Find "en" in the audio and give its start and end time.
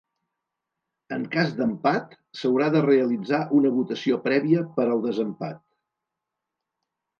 1.17-1.25